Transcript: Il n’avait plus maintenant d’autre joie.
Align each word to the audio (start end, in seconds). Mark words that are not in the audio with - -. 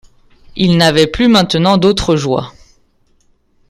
Il 0.55 0.77
n’avait 0.77 1.05
plus 1.05 1.27
maintenant 1.27 1.77
d’autre 1.77 2.15
joie. 2.15 2.53